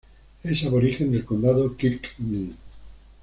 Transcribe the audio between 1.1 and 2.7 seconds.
del Condado Kilkenny.